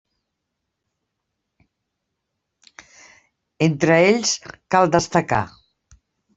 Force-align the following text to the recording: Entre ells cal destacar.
Entre 3.69 4.01
ells 4.09 4.35
cal 4.77 4.93
destacar. 4.99 5.47